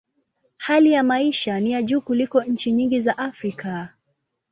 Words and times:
Hali 0.57 0.91
ya 0.91 1.03
maisha 1.03 1.59
ni 1.59 1.71
ya 1.71 1.81
juu 1.83 2.01
kuliko 2.01 2.43
nchi 2.43 2.71
nyingi 2.71 2.99
za 2.99 3.17
Afrika. 3.17 3.93